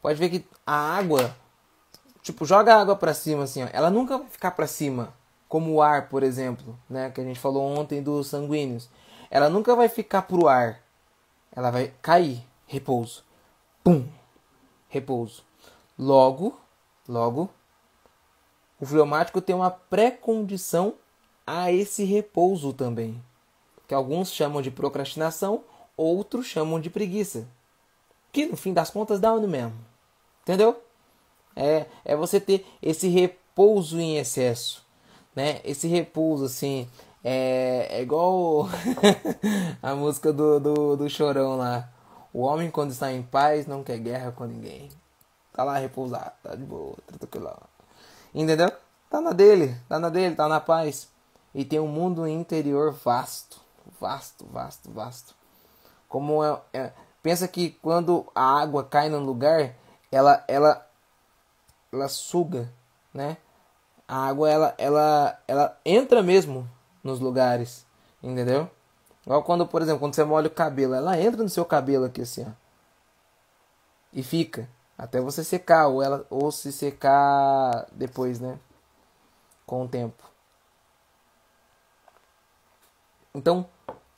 Pode 0.00 0.16
ver 0.16 0.30
que 0.30 0.46
a 0.64 0.96
água, 0.96 1.34
tipo, 2.22 2.46
joga 2.46 2.72
a 2.72 2.80
água 2.80 2.94
para 2.94 3.12
cima 3.12 3.42
assim, 3.42 3.64
ó, 3.64 3.68
ela 3.72 3.90
nunca 3.90 4.16
vai 4.16 4.28
ficar 4.28 4.52
para 4.52 4.68
cima, 4.68 5.12
como 5.48 5.72
o 5.72 5.82
ar, 5.82 6.08
por 6.08 6.22
exemplo, 6.22 6.78
né, 6.88 7.10
que 7.10 7.20
a 7.20 7.24
gente 7.24 7.40
falou 7.40 7.64
ontem 7.76 8.00
dos 8.00 8.28
sanguíneos. 8.28 8.88
Ela 9.28 9.50
nunca 9.50 9.74
vai 9.74 9.88
ficar 9.88 10.22
pro 10.22 10.46
ar. 10.46 10.80
Ela 11.50 11.70
vai 11.72 11.92
cair, 12.00 12.46
repouso. 12.72 13.22
Pum. 13.84 14.06
Repouso. 14.88 15.44
Logo, 15.98 16.58
logo, 17.06 17.50
o 18.80 18.86
fleumático 18.86 19.42
tem 19.42 19.54
uma 19.54 19.70
pré-condição 19.70 20.94
a 21.46 21.70
esse 21.70 22.02
repouso 22.04 22.72
também, 22.72 23.22
que 23.86 23.92
alguns 23.92 24.32
chamam 24.32 24.62
de 24.62 24.70
procrastinação, 24.70 25.62
outros 25.96 26.46
chamam 26.46 26.80
de 26.80 26.88
preguiça, 26.88 27.46
que 28.32 28.46
no 28.46 28.56
fim 28.56 28.72
das 28.72 28.88
contas 28.88 29.20
dá 29.20 29.34
no 29.34 29.46
mesmo. 29.46 29.74
Entendeu? 30.42 30.82
É, 31.54 31.86
é 32.04 32.16
você 32.16 32.40
ter 32.40 32.66
esse 32.80 33.06
repouso 33.08 34.00
em 34.00 34.16
excesso, 34.16 34.82
né? 35.36 35.60
Esse 35.62 35.86
repouso 35.88 36.46
assim, 36.46 36.88
é, 37.22 37.86
é 37.90 38.02
igual 38.02 38.66
a 39.82 39.94
música 39.94 40.32
do, 40.32 40.58
do, 40.58 40.96
do 40.96 41.10
Chorão 41.10 41.56
lá. 41.58 41.92
O 42.32 42.40
homem 42.40 42.70
quando 42.70 42.92
está 42.92 43.12
em 43.12 43.22
paz 43.22 43.66
não 43.66 43.84
quer 43.84 43.98
guerra 43.98 44.32
com 44.32 44.44
ninguém. 44.44 44.88
Tá 45.52 45.64
lá 45.64 45.76
repousado, 45.76 46.32
tá 46.42 46.54
de 46.54 46.64
boa, 46.64 46.96
tranquilo. 47.18 47.52
Entendeu? 48.34 48.72
Tá 49.10 49.20
na 49.20 49.32
dele, 49.32 49.76
tá 49.88 49.98
na 49.98 50.08
dele, 50.08 50.34
tá 50.34 50.48
na 50.48 50.58
paz. 50.58 51.08
E 51.54 51.64
tem 51.64 51.78
um 51.78 51.88
mundo 51.88 52.26
interior 52.26 52.92
vasto, 52.92 53.60
vasto, 54.00 54.46
vasto, 54.46 54.90
vasto. 54.90 55.34
Como 56.08 56.42
é, 56.42 56.58
é 56.72 56.92
pensa 57.22 57.46
que 57.46 57.70
quando 57.82 58.26
a 58.34 58.60
água 58.60 58.82
cai 58.82 59.10
num 59.10 59.24
lugar, 59.24 59.74
ela 60.10 60.42
ela 60.48 60.86
ela 61.92 62.08
suga, 62.08 62.72
né? 63.12 63.36
A 64.08 64.28
água 64.28 64.48
ela 64.48 64.74
ela 64.78 65.38
ela 65.46 65.78
entra 65.84 66.22
mesmo 66.22 66.66
nos 67.04 67.20
lugares, 67.20 67.84
entendeu? 68.22 68.70
Igual 69.24 69.42
quando, 69.44 69.66
por 69.66 69.82
exemplo, 69.82 70.00
quando 70.00 70.14
você 70.14 70.24
molha 70.24 70.48
o 70.48 70.50
cabelo, 70.50 70.94
ela 70.94 71.18
entra 71.18 71.42
no 71.42 71.48
seu 71.48 71.64
cabelo 71.64 72.06
aqui 72.06 72.22
assim, 72.22 72.44
ó. 72.46 72.52
E 74.12 74.22
fica 74.22 74.68
até 74.98 75.20
você 75.20 75.42
secar 75.44 75.86
ou 75.88 76.02
ela 76.02 76.26
ou 76.28 76.50
se 76.52 76.72
secar 76.72 77.86
depois, 77.92 78.40
né? 78.40 78.58
Com 79.66 79.84
o 79.84 79.88
tempo. 79.88 80.22
Então, 83.34 83.66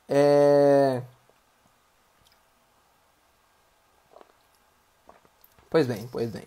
é 0.09 1.03
Pois 5.75 5.89
bem, 5.89 6.07
pois 6.07 6.31
bem. 6.31 6.45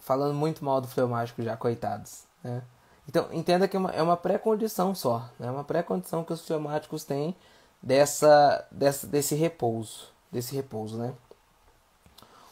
Falando 0.00 0.34
muito 0.34 0.64
mal 0.64 0.80
do 0.80 0.88
fleumático 0.88 1.40
já, 1.40 1.56
coitados. 1.56 2.24
Né? 2.42 2.60
Então, 3.08 3.32
entenda 3.32 3.68
que 3.68 3.76
é 3.76 3.78
uma, 3.78 3.90
é 3.92 4.02
uma 4.02 4.16
pré-condição 4.16 4.92
só. 4.92 5.30
É 5.38 5.44
né? 5.44 5.50
uma 5.52 5.62
pré-condição 5.62 6.24
que 6.24 6.32
os 6.32 6.44
fleumáticos 6.44 7.04
têm 7.04 7.36
dessa, 7.82 8.66
dessa, 8.70 9.06
desse 9.06 9.34
repouso. 9.34 10.08
Desse 10.30 10.54
repouso, 10.54 10.98
né? 10.98 11.14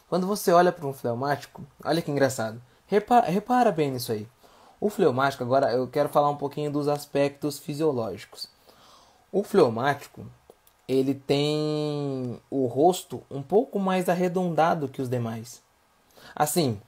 Quando 0.07 0.27
você 0.27 0.51
olha 0.51 0.71
para 0.71 0.85
um 0.85 0.93
fleumático, 0.93 1.63
olha 1.83 2.01
que 2.01 2.11
engraçado. 2.11 2.61
Repara, 2.87 3.27
repara 3.27 3.71
bem 3.71 3.91
nisso 3.91 4.11
aí. 4.11 4.27
O 4.79 4.89
fleumático, 4.89 5.43
agora 5.43 5.71
eu 5.71 5.87
quero 5.87 6.09
falar 6.09 6.29
um 6.29 6.35
pouquinho 6.35 6.71
dos 6.71 6.87
aspectos 6.87 7.57
fisiológicos. 7.57 8.47
O 9.31 9.43
fleumático, 9.43 10.25
ele 10.87 11.15
tem 11.15 12.39
o 12.49 12.67
rosto 12.67 13.23
um 13.29 13.41
pouco 13.41 13.79
mais 13.79 14.07
arredondado 14.07 14.87
que 14.87 15.01
os 15.01 15.09
demais. 15.09 15.61
Assim, 16.35 16.79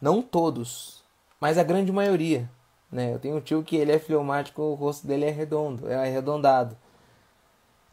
não 0.00 0.20
todos, 0.20 1.02
mas 1.40 1.56
a 1.56 1.62
grande 1.62 1.92
maioria. 1.92 2.50
Né? 2.90 3.14
Eu 3.14 3.18
tenho 3.18 3.36
um 3.36 3.40
tio 3.40 3.62
que 3.62 3.76
ele 3.76 3.92
é 3.92 3.98
fleumático, 3.98 4.60
o 4.60 4.74
rosto 4.74 5.06
dele 5.06 5.24
é 5.24 5.30
redondo, 5.30 5.88
é 5.88 5.94
arredondado. 5.94 6.76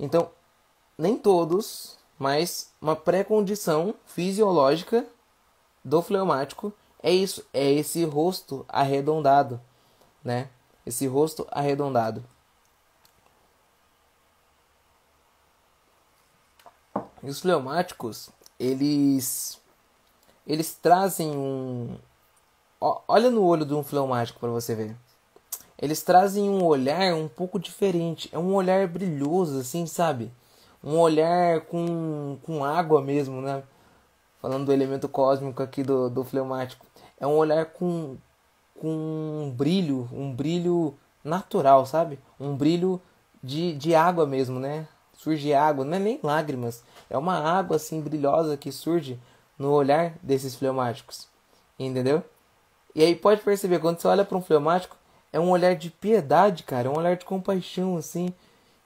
Então, 0.02 0.32
nem 0.98 1.16
todos, 1.16 2.00
mas 2.18 2.74
uma 2.82 2.96
pré-condição 2.96 3.94
fisiológica 4.04 5.06
do 5.86 6.02
fleumático 6.02 6.74
é 7.04 7.12
isso, 7.12 7.46
é 7.54 7.72
esse 7.72 8.04
rosto 8.04 8.66
arredondado, 8.68 9.62
né? 10.24 10.50
Esse 10.84 11.06
rosto 11.06 11.48
arredondado. 11.52 12.24
E 17.22 17.30
os 17.30 17.40
fleumáticos, 17.40 18.32
eles 18.60 19.62
eles 20.48 20.74
trazem 20.74 21.30
um. 21.30 21.96
Olha 23.08 23.30
no 23.30 23.44
olho 23.44 23.66
de 23.66 23.76
um 23.76 23.84
fleumático 23.84 24.40
para 24.40 24.50
você 24.50 24.74
ver. 24.74 24.98
Eles 25.82 26.04
trazem 26.04 26.50
um 26.50 26.64
olhar 26.64 27.16
um 27.16 27.28
pouco 27.28 27.60
diferente. 27.60 28.30
É 28.32 28.38
um 28.38 28.54
olhar 28.54 28.88
brilhoso, 28.88 29.60
assim, 29.60 29.88
sabe? 29.88 30.32
Um 30.84 30.98
olhar 31.00 31.62
com, 31.62 32.38
com 32.44 32.64
água 32.64 33.02
mesmo, 33.02 33.42
né? 33.42 33.64
Falando 34.40 34.66
do 34.66 34.74
elemento 34.74 35.10
cósmico 35.10 35.64
aqui 35.64 35.84
do, 35.84 36.10
do 36.10 36.24
fleumático. 36.24 36.86
É 37.20 37.26
um 37.26 37.36
olhar 37.36 37.66
com, 37.66 38.18
com 38.80 38.88
um 38.88 39.52
brilho, 39.56 40.08
um 40.12 40.32
brilho 40.32 40.94
natural, 41.24 41.86
sabe? 41.86 42.20
Um 42.40 42.56
brilho 42.56 43.02
de, 43.44 43.74
de 43.74 43.96
água 43.96 44.26
mesmo, 44.26 44.60
né? 44.60 44.88
Surge 45.14 45.54
água, 45.54 45.86
não 45.86 45.98
é 45.98 46.00
nem 46.00 46.20
lágrimas. 46.22 46.84
É 47.10 47.18
uma 47.18 47.38
água 47.38 47.76
assim 47.76 48.02
brilhosa 48.02 48.58
que 48.58 48.72
surge 48.72 49.20
no 49.58 49.72
olhar 49.72 50.14
desses 50.22 50.56
fleumáticos. 50.56 51.28
Entendeu? 51.78 52.24
E 52.94 53.04
aí 53.04 53.16
pode 53.16 53.42
perceber, 53.42 53.80
quando 53.80 54.00
você 54.00 54.08
olha 54.08 54.26
para 54.26 54.38
um 54.38 54.42
fleumático, 54.42 54.98
é 55.34 55.40
um 55.40 55.50
olhar 55.50 55.76
de 55.76 55.90
piedade, 55.90 56.64
cara, 56.64 56.88
é 56.88 56.92
um 56.92 56.98
olhar 56.98 57.16
de 57.16 57.26
compaixão, 57.26 57.98
assim. 57.98 58.34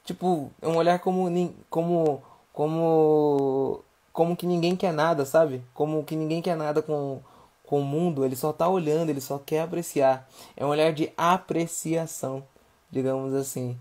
Tipo, 0.04 0.52
é 0.62 0.68
um 0.68 0.78
olhar 0.78 1.00
como 1.00 1.28
como 1.70 2.24
como 2.54 3.84
como 4.14 4.36
que 4.38 4.46
ninguém 4.46 4.76
quer 4.76 4.94
nada, 4.94 5.26
sabe? 5.26 5.64
Como 5.74 6.04
que 6.04 6.16
ninguém 6.16 6.42
quer 6.42 6.56
nada 6.56 6.82
com 6.82 7.22
com 7.66 7.80
o 7.82 7.84
mundo, 7.84 8.24
ele 8.24 8.36
só 8.36 8.54
tá 8.54 8.70
olhando, 8.70 9.10
ele 9.10 9.22
só 9.22 9.40
quer 9.40 9.62
apreciar. 9.62 10.30
É 10.56 10.66
um 10.66 10.70
olhar 10.70 10.94
de 10.94 11.12
apreciação, 11.18 12.44
digamos 12.92 13.34
assim. 13.34 13.78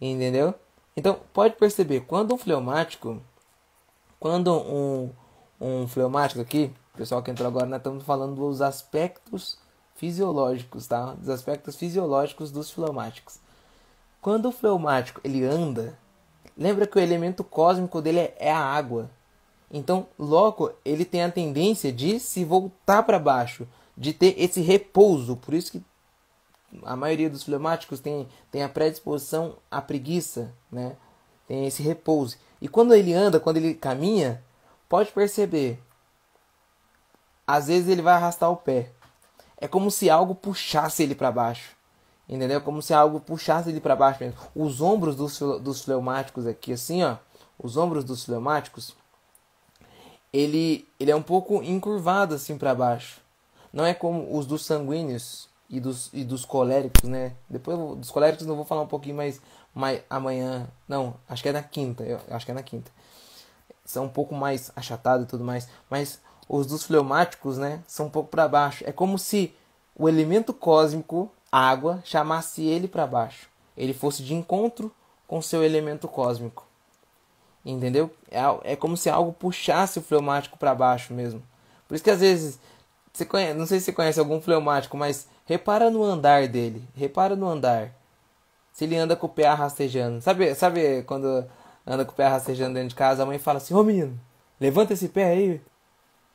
Entendeu? 0.00 0.54
Então, 0.96 1.20
pode 1.32 1.54
perceber, 1.56 2.00
quando 2.00 2.34
um 2.34 2.38
fleumático, 2.38 3.22
quando 4.20 4.52
um 4.52 5.10
um 5.60 5.88
fleumático 5.88 6.40
aqui, 6.40 6.72
pessoal 6.96 7.22
que 7.22 7.30
entrou 7.30 7.48
agora, 7.48 7.66
nós 7.66 7.78
estamos 7.78 8.04
falando 8.04 8.36
dos 8.36 8.60
aspectos 8.62 9.58
fisiológicos, 9.98 10.86
tá? 10.86 11.12
Dos 11.12 11.28
aspectos 11.28 11.76
fisiológicos 11.76 12.50
dos 12.50 12.70
fleumáticos. 12.70 13.38
Quando 14.22 14.46
o 14.46 14.52
fleumático 14.52 15.20
ele 15.22 15.44
anda, 15.44 15.98
lembra 16.56 16.86
que 16.86 16.96
o 16.96 17.00
elemento 17.00 17.44
cósmico 17.44 18.00
dele 18.00 18.32
é 18.38 18.50
a 18.50 18.58
água. 18.58 19.10
Então, 19.70 20.06
logo 20.18 20.72
ele 20.84 21.04
tem 21.04 21.22
a 21.22 21.30
tendência 21.30 21.92
de 21.92 22.18
se 22.18 22.44
voltar 22.44 23.02
para 23.02 23.18
baixo, 23.18 23.68
de 23.96 24.14
ter 24.14 24.34
esse 24.38 24.62
repouso. 24.62 25.36
Por 25.36 25.52
isso 25.52 25.72
que 25.72 25.82
a 26.84 26.96
maioria 26.96 27.28
dos 27.28 27.42
fleumáticos 27.42 28.00
tem, 28.00 28.26
tem 28.50 28.62
a 28.62 28.68
predisposição 28.68 29.56
à 29.70 29.82
preguiça, 29.82 30.54
né? 30.72 30.96
Tem 31.46 31.66
esse 31.66 31.82
repouso. 31.82 32.36
E 32.60 32.68
quando 32.68 32.94
ele 32.94 33.12
anda, 33.12 33.38
quando 33.38 33.58
ele 33.58 33.74
caminha, 33.74 34.42
Pode 34.88 35.12
perceber. 35.12 35.78
Às 37.46 37.66
vezes 37.66 37.88
ele 37.88 38.00
vai 38.00 38.14
arrastar 38.14 38.50
o 38.50 38.56
pé. 38.56 38.90
É 39.60 39.66
como 39.66 39.90
se 39.90 40.08
algo 40.08 40.34
puxasse 40.34 41.02
ele 41.02 41.14
para 41.14 41.32
baixo. 41.32 41.76
Entendeu? 42.28 42.60
Como 42.60 42.82
se 42.82 42.92
algo 42.92 43.20
puxasse 43.20 43.70
ele 43.70 43.80
para 43.80 43.96
baixo 43.96 44.22
mesmo. 44.22 44.38
Os 44.54 44.80
ombros 44.80 45.16
dos, 45.16 45.38
dos 45.38 45.82
fleumáticos 45.82 46.46
aqui, 46.46 46.72
assim, 46.72 47.02
ó. 47.02 47.16
Os 47.58 47.76
ombros 47.76 48.04
dos 48.04 48.24
fleumáticos, 48.24 48.94
ele, 50.32 50.86
ele 51.00 51.10
é 51.10 51.16
um 51.16 51.22
pouco 51.22 51.62
encurvado 51.62 52.34
assim 52.34 52.56
para 52.56 52.74
baixo. 52.74 53.20
Não 53.72 53.84
é 53.84 53.92
como 53.92 54.36
os 54.36 54.46
dos 54.46 54.64
sanguíneos 54.64 55.48
e 55.68 55.80
dos, 55.80 56.10
e 56.12 56.22
dos 56.22 56.44
coléricos, 56.44 57.08
né? 57.08 57.34
Depois 57.48 57.76
dos 57.98 58.10
coléricos 58.10 58.46
eu 58.46 58.54
vou 58.54 58.64
falar 58.64 58.82
um 58.82 58.86
pouquinho 58.86 59.16
mais, 59.16 59.40
mais 59.74 60.02
amanhã. 60.08 60.68
Não, 60.86 61.14
acho 61.28 61.42
que 61.42 61.48
é 61.48 61.52
na 61.52 61.62
quinta. 61.62 62.04
Eu, 62.04 62.20
acho 62.30 62.44
que 62.44 62.52
é 62.52 62.54
na 62.54 62.62
quinta 62.62 62.90
são 63.88 64.04
um 64.04 64.08
pouco 64.08 64.34
mais 64.34 64.70
achatados 64.76 65.24
e 65.24 65.28
tudo 65.28 65.42
mais. 65.42 65.66
Mas 65.88 66.20
os 66.48 66.66
dos 66.66 66.84
fleumáticos, 66.84 67.58
né, 67.58 67.82
são 67.86 68.06
um 68.06 68.10
pouco 68.10 68.30
para 68.30 68.48
baixo. 68.48 68.84
É 68.86 68.92
como 68.92 69.18
se 69.18 69.54
o 69.94 70.08
elemento 70.08 70.54
cósmico, 70.54 71.30
água, 71.52 72.00
chamasse 72.04 72.62
ele 72.62 72.88
para 72.88 73.06
baixo. 73.06 73.48
Ele 73.76 73.92
fosse 73.92 74.22
de 74.22 74.34
encontro 74.34 74.90
com 75.26 75.42
seu 75.42 75.62
elemento 75.62 76.08
cósmico. 76.08 76.66
Entendeu? 77.64 78.10
É, 78.30 78.72
é 78.72 78.76
como 78.76 78.96
se 78.96 79.10
algo 79.10 79.32
puxasse 79.32 79.98
o 79.98 80.02
fleumático 80.02 80.56
para 80.56 80.74
baixo 80.74 81.12
mesmo. 81.12 81.42
Por 81.86 81.94
isso 81.94 82.04
que 82.04 82.10
às 82.10 82.20
vezes, 82.20 82.58
você 83.12 83.24
conhece, 83.26 83.58
não 83.58 83.66
sei 83.66 83.78
se 83.78 83.86
você 83.86 83.92
conhece 83.92 84.18
algum 84.18 84.40
fleumático, 84.40 84.96
mas 84.96 85.28
repara 85.44 85.90
no 85.90 86.02
andar 86.02 86.48
dele. 86.48 86.82
Repara 86.94 87.36
no 87.36 87.48
andar. 87.48 87.92
Se 88.72 88.84
ele 88.84 88.96
anda 88.96 89.16
com 89.16 89.26
o 89.26 89.30
pé 89.30 89.46
arrastejando. 89.46 90.22
Sabe, 90.22 90.54
sabe 90.54 91.02
quando 91.02 91.44
anda 91.86 92.04
com 92.04 92.12
o 92.12 92.14
pé 92.14 92.28
rastejando 92.28 92.74
dentro 92.74 92.90
de 92.90 92.94
casa, 92.94 93.22
a 93.22 93.26
mãe 93.26 93.38
fala 93.38 93.58
assim: 93.58 93.74
Ô 93.74 93.82
menino, 93.82 94.18
levanta 94.60 94.92
esse 94.92 95.08
pé 95.08 95.24
aí. 95.24 95.60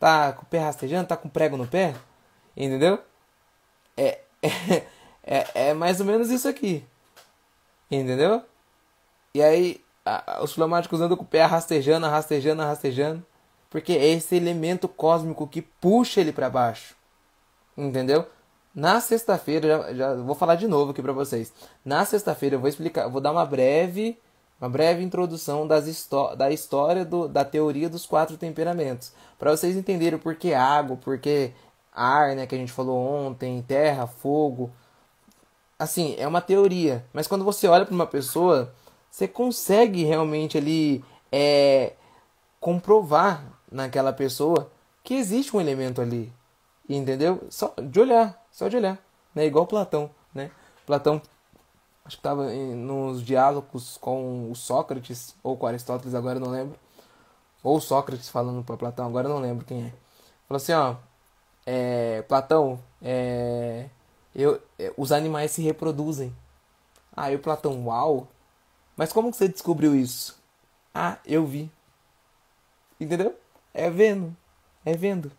Tá 0.03 0.33
com 0.33 0.41
o 0.41 0.45
pé 0.45 0.59
rastejando, 0.59 1.07
tá 1.07 1.15
com 1.15 1.29
prego 1.29 1.55
no 1.55 1.65
pé. 1.65 1.95
Entendeu? 2.57 2.99
É, 3.95 4.19
é, 4.43 4.83
é, 5.23 5.69
é 5.69 5.73
mais 5.73 6.01
ou 6.01 6.05
menos 6.05 6.29
isso 6.29 6.45
aqui. 6.45 6.85
Entendeu? 7.89 8.41
E 9.33 9.41
aí, 9.41 9.81
a, 10.05 10.41
os 10.43 10.51
fleumáticos 10.51 10.99
andam 10.99 11.15
com 11.15 11.23
o 11.23 11.25
pé 11.25 11.45
rastejando, 11.45 12.05
rastejando, 12.05 12.63
rastejando. 12.63 13.25
Porque 13.69 13.93
é 13.93 14.07
esse 14.09 14.35
elemento 14.35 14.89
cósmico 14.89 15.47
que 15.47 15.61
puxa 15.61 16.19
ele 16.19 16.33
para 16.33 16.49
baixo. 16.49 16.97
Entendeu? 17.77 18.27
Na 18.75 18.99
sexta-feira, 18.99 19.69
já, 19.69 19.93
já, 19.93 20.15
vou 20.15 20.35
falar 20.35 20.55
de 20.55 20.67
novo 20.67 20.91
aqui 20.91 21.01
para 21.01 21.13
vocês. 21.13 21.53
Na 21.85 22.03
sexta-feira 22.03 22.57
eu 22.57 22.59
vou 22.59 22.67
explicar, 22.67 23.07
vou 23.07 23.21
dar 23.21 23.31
uma 23.31 23.45
breve 23.45 24.19
uma 24.59 24.69
breve 24.69 25.03
introdução 25.03 25.67
das 25.67 26.09
da 26.37 26.51
história 26.51 27.03
do, 27.03 27.27
da 27.27 27.43
teoria 27.43 27.89
dos 27.89 28.05
quatro 28.05 28.37
temperamentos, 28.37 29.11
para 29.37 29.51
vocês 29.51 29.75
entenderem 29.75 30.17
por 30.17 30.35
que 30.35 30.53
água, 30.53 30.95
por 30.95 31.19
que 31.19 31.51
ar, 31.93 32.35
né, 32.35 32.47
que 32.47 32.55
a 32.55 32.57
gente 32.57 32.71
falou 32.71 32.97
ontem, 32.97 33.61
terra, 33.67 34.07
fogo. 34.07 34.71
Assim, 35.77 36.15
é 36.17 36.27
uma 36.27 36.41
teoria, 36.41 37.05
mas 37.11 37.27
quando 37.27 37.43
você 37.43 37.67
olha 37.67 37.85
para 37.85 37.93
uma 37.93 38.07
pessoa, 38.07 38.73
você 39.09 39.27
consegue 39.27 40.03
realmente 40.03 40.57
ali 40.57 41.03
é, 41.31 41.93
comprovar 42.59 43.43
naquela 43.71 44.13
pessoa 44.13 44.71
que 45.03 45.13
existe 45.13 45.55
um 45.55 45.59
elemento 45.59 46.01
ali, 46.01 46.31
entendeu? 46.87 47.43
Só 47.49 47.73
de 47.77 47.99
olhar, 47.99 48.41
só 48.51 48.67
de 48.67 48.77
olhar, 48.77 48.97
né? 49.35 49.45
Igual 49.45 49.67
Platão, 49.67 50.09
né? 50.33 50.49
Platão 50.85 51.21
acho 52.05 52.17
que 52.17 52.19
estava 52.19 52.51
nos 52.51 53.23
diálogos 53.23 53.97
com 53.97 54.51
o 54.51 54.55
Sócrates 54.55 55.35
ou 55.41 55.57
com 55.57 55.67
Aristóteles, 55.67 56.13
agora 56.13 56.39
não 56.39 56.49
lembro. 56.49 56.77
Ou 57.63 57.79
Sócrates 57.79 58.29
falando 58.29 58.63
para 58.63 58.77
Platão, 58.77 59.07
agora 59.07 59.29
não 59.29 59.39
lembro 59.39 59.65
quem 59.65 59.85
é. 59.85 59.93
Falou 60.47 60.57
assim, 60.57 60.73
ó, 60.73 60.95
é, 61.65 62.21
Platão, 62.23 62.79
é, 63.01 63.89
eu, 64.35 64.61
é, 64.77 64.93
os 64.97 65.11
animais 65.11 65.51
se 65.51 65.61
reproduzem. 65.61 66.35
Aí 67.15 67.35
o 67.35 67.39
Platão, 67.39 67.85
uau! 67.85 68.27
Mas 68.97 69.13
como 69.13 69.31
que 69.31 69.37
você 69.37 69.47
descobriu 69.47 69.95
isso? 69.95 70.37
Ah, 70.93 71.17
eu 71.25 71.45
vi. 71.45 71.71
Entendeu? 72.99 73.35
É 73.73 73.89
vendo. 73.89 74.35
É 74.85 74.95
vendo. 74.95 75.31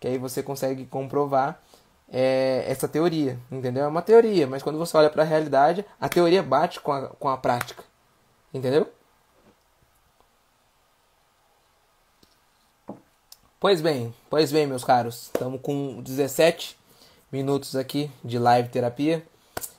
Que 0.00 0.08
aí 0.08 0.18
você 0.18 0.42
consegue 0.42 0.86
comprovar 0.86 1.62
é, 2.12 2.64
essa 2.68 2.86
teoria, 2.86 3.38
entendeu? 3.50 3.84
É 3.84 3.88
uma 3.88 4.02
teoria, 4.02 4.46
mas 4.46 4.62
quando 4.62 4.78
você 4.78 4.94
olha 4.96 5.08
para 5.08 5.22
a 5.22 5.26
realidade, 5.26 5.84
a 5.98 6.08
teoria 6.10 6.42
bate 6.42 6.78
com 6.78 6.92
a, 6.92 7.08
com 7.08 7.28
a 7.28 7.38
prática, 7.38 7.82
entendeu? 8.52 8.86
Pois 13.58 13.80
bem, 13.80 14.12
pois 14.28 14.52
bem, 14.52 14.66
meus 14.66 14.84
caros, 14.84 15.30
estamos 15.32 15.60
com 15.62 16.02
17 16.02 16.76
minutos 17.30 17.74
aqui 17.76 18.10
de 18.22 18.38
live 18.38 18.68
terapia. 18.68 19.24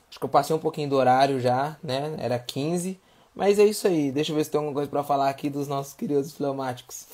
Acho 0.08 0.18
que 0.18 0.24
eu 0.24 0.28
passei 0.28 0.56
um 0.56 0.58
pouquinho 0.58 0.88
do 0.88 0.96
horário 0.96 1.38
já, 1.38 1.76
né? 1.82 2.16
Era 2.18 2.38
15, 2.38 2.98
mas 3.34 3.58
é 3.58 3.64
isso 3.64 3.86
aí. 3.86 4.10
Deixa 4.10 4.32
eu 4.32 4.36
ver 4.36 4.44
se 4.44 4.50
tem 4.50 4.58
alguma 4.58 4.74
coisa 4.74 4.90
para 4.90 5.04
falar 5.04 5.28
aqui 5.28 5.50
dos 5.50 5.68
nossos 5.68 5.92
queridos 5.92 6.32
fleumáticos. 6.32 7.06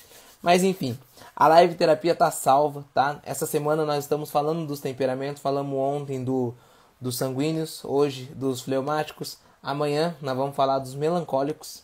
Mas 0.42 0.62
enfim, 0.64 0.98
a 1.36 1.46
live 1.48 1.74
terapia 1.74 2.14
tá 2.14 2.30
salva, 2.30 2.84
tá? 2.94 3.20
Essa 3.22 3.46
semana 3.46 3.84
nós 3.84 4.04
estamos 4.04 4.30
falando 4.30 4.66
dos 4.66 4.80
temperamentos, 4.80 5.42
falamos 5.42 5.78
ontem 5.78 6.22
do 6.24 6.54
dos 7.00 7.16
sanguíneos, 7.16 7.82
hoje 7.84 8.26
dos 8.34 8.60
fleumáticos. 8.60 9.38
Amanhã 9.62 10.14
nós 10.20 10.36
vamos 10.36 10.54
falar 10.54 10.78
dos 10.78 10.94
melancólicos, 10.94 11.82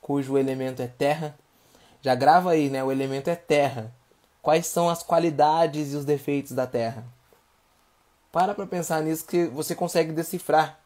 cujo 0.00 0.36
elemento 0.36 0.82
é 0.82 0.88
terra. 0.88 1.36
Já 2.02 2.14
grava 2.14 2.50
aí, 2.50 2.68
né? 2.68 2.82
O 2.82 2.90
elemento 2.90 3.28
é 3.28 3.36
terra. 3.36 3.92
Quais 4.42 4.66
são 4.66 4.88
as 4.88 5.02
qualidades 5.02 5.92
e 5.92 5.96
os 5.96 6.04
defeitos 6.04 6.52
da 6.52 6.66
terra? 6.66 7.04
Para 8.30 8.54
para 8.54 8.66
pensar 8.66 9.02
nisso 9.02 9.26
que 9.26 9.46
você 9.46 9.74
consegue 9.74 10.12
decifrar 10.12 10.78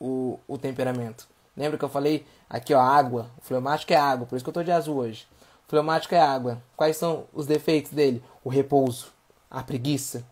o, 0.00 0.38
o 0.46 0.56
temperamento. 0.56 1.26
Lembra 1.56 1.78
que 1.78 1.84
eu 1.84 1.88
falei 1.88 2.26
aqui, 2.48 2.72
ó, 2.72 2.80
água. 2.80 3.30
O 3.38 3.42
fleumático 3.42 3.92
é 3.92 3.96
água, 3.96 4.26
por 4.26 4.36
isso 4.36 4.44
que 4.44 4.48
eu 4.48 4.54
tô 4.54 4.62
de 4.62 4.72
azul 4.72 4.96
hoje. 4.96 5.26
Fleumático 5.66 6.14
é 6.14 6.20
água. 6.20 6.62
Quais 6.76 6.96
são 6.96 7.26
os 7.32 7.46
defeitos 7.46 7.92
dele? 7.92 8.22
O 8.42 8.48
repouso, 8.48 9.12
a 9.50 9.62
preguiça. 9.62 10.24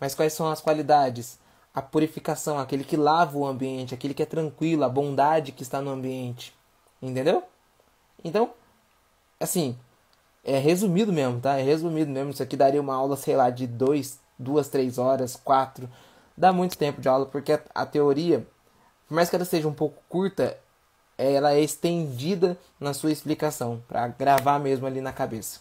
Mas 0.00 0.14
quais 0.14 0.32
são 0.32 0.50
as 0.50 0.60
qualidades? 0.60 1.38
A 1.74 1.82
purificação, 1.82 2.58
aquele 2.58 2.82
que 2.82 2.96
lava 2.96 3.38
o 3.38 3.46
ambiente, 3.46 3.94
aquele 3.94 4.14
que 4.14 4.22
é 4.22 4.26
tranquilo, 4.26 4.84
a 4.84 4.88
bondade 4.88 5.52
que 5.52 5.62
está 5.62 5.80
no 5.80 5.90
ambiente. 5.90 6.54
Entendeu? 7.00 7.42
Então, 8.24 8.52
assim, 9.38 9.78
é 10.44 10.58
resumido 10.58 11.12
mesmo, 11.12 11.40
tá? 11.40 11.58
É 11.58 11.62
resumido 11.62 12.10
mesmo. 12.10 12.30
Isso 12.30 12.42
aqui 12.42 12.56
daria 12.56 12.80
uma 12.80 12.94
aula, 12.94 13.16
sei 13.16 13.36
lá, 13.36 13.50
de 13.50 13.66
dois, 13.66 14.18
duas, 14.38 14.68
três 14.68 14.98
horas, 14.98 15.36
quatro. 15.36 15.88
Dá 16.36 16.52
muito 16.52 16.78
tempo 16.78 17.00
de 17.00 17.08
aula, 17.08 17.26
porque 17.26 17.58
a, 17.74 17.86
teoria, 17.86 18.46
por 19.06 19.14
mais 19.14 19.28
que 19.28 19.36
ela 19.36 19.44
seja 19.44 19.68
um 19.68 19.74
pouco 19.74 20.02
curta, 20.08 20.58
ela 21.22 21.52
é 21.52 21.60
estendida 21.60 22.56
na 22.78 22.94
sua 22.94 23.12
explicação, 23.12 23.82
para 23.88 24.08
gravar 24.08 24.58
mesmo 24.58 24.86
ali 24.86 25.00
na 25.00 25.12
cabeça. 25.12 25.60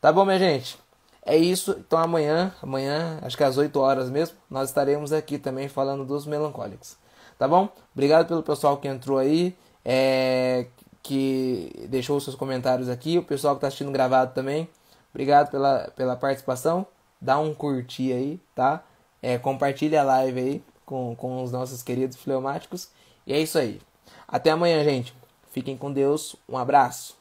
Tá 0.00 0.12
bom, 0.12 0.24
minha 0.24 0.38
gente? 0.38 0.78
É 1.24 1.36
isso. 1.36 1.76
Então 1.78 1.98
amanhã, 1.98 2.54
amanhã, 2.62 3.18
acho 3.22 3.36
que 3.36 3.42
às 3.42 3.58
8 3.58 3.78
horas 3.80 4.08
mesmo, 4.08 4.36
nós 4.48 4.68
estaremos 4.68 5.12
aqui 5.12 5.38
também 5.38 5.68
falando 5.68 6.04
dos 6.04 6.26
melancólicos. 6.26 6.96
Tá 7.38 7.48
bom? 7.48 7.68
Obrigado 7.92 8.28
pelo 8.28 8.42
pessoal 8.42 8.76
que 8.76 8.86
entrou 8.86 9.18
aí, 9.18 9.56
é, 9.84 10.66
que 11.02 11.86
deixou 11.88 12.20
seus 12.20 12.36
comentários 12.36 12.88
aqui, 12.88 13.18
o 13.18 13.22
pessoal 13.22 13.54
que 13.54 13.58
está 13.58 13.68
assistindo 13.68 13.90
gravado 13.90 14.32
também. 14.34 14.68
Obrigado 15.10 15.50
pela, 15.50 15.90
pela 15.96 16.14
participação. 16.14 16.86
Dá 17.20 17.38
um 17.38 17.54
curtir 17.54 18.12
aí, 18.12 18.40
tá? 18.54 18.84
É, 19.20 19.38
compartilha 19.38 20.02
a 20.02 20.04
live 20.04 20.40
aí 20.40 20.64
com, 20.84 21.16
com 21.16 21.42
os 21.42 21.50
nossos 21.50 21.82
queridos 21.82 22.16
fleumáticos. 22.16 22.88
E 23.26 23.32
é 23.32 23.40
isso 23.40 23.58
aí. 23.58 23.80
Até 24.28 24.50
amanhã, 24.50 24.82
gente. 24.84 25.14
Fiquem 25.50 25.76
com 25.76 25.92
Deus. 25.92 26.36
Um 26.48 26.58
abraço. 26.58 27.16